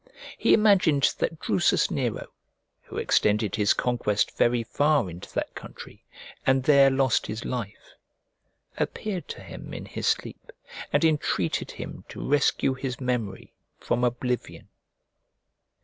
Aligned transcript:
He 0.35 0.55
imagined 0.55 1.13
that 1.19 1.39
Drusus 1.39 1.91
Nero 1.91 2.31
(who 2.85 2.97
extended 2.97 3.55
his 3.55 3.75
conquest 3.75 4.35
very 4.35 4.63
far 4.63 5.11
into 5.11 5.31
that 5.35 5.53
country, 5.53 6.03
and 6.43 6.63
there 6.63 6.89
lost 6.89 7.27
his 7.27 7.45
life) 7.45 7.93
appeared 8.79 9.27
to 9.27 9.43
him 9.43 9.75
in 9.75 9.85
his 9.85 10.07
sleep, 10.07 10.51
and 10.91 11.05
entreated 11.05 11.69
him 11.73 12.03
to 12.09 12.27
rescue 12.27 12.73
his 12.73 12.99
memory 12.99 13.53
from 13.79 14.03
oblivion. 14.03 14.69